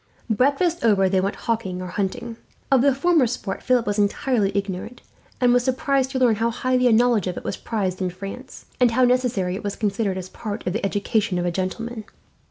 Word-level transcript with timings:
Breakfast 0.31 0.83
over, 0.83 1.07
they 1.07 1.21
went 1.21 1.35
hawking 1.35 1.79
or 1.79 1.85
hunting. 1.89 2.37
Of 2.71 2.81
the 2.81 2.95
former 2.95 3.27
sport 3.27 3.61
Philip 3.61 3.85
was 3.85 3.99
entirely 3.99 4.51
ignorant, 4.57 5.01
and 5.39 5.53
was 5.53 5.63
surprised 5.63 6.09
to 6.09 6.17
learn 6.17 6.37
how 6.37 6.49
highly 6.49 6.87
a 6.87 6.91
knowledge 6.91 7.27
of 7.27 7.37
it 7.37 7.43
was 7.43 7.55
prized 7.55 8.01
in 8.01 8.09
France, 8.09 8.65
and 8.79 8.89
how 8.89 9.03
necessary 9.05 9.53
it 9.53 9.63
was 9.63 9.75
considered 9.75 10.17
as 10.17 10.27
part 10.27 10.65
of 10.65 10.73
the 10.73 10.83
education 10.83 11.37
of 11.37 11.45
a 11.45 11.51
gentleman. 11.51 12.05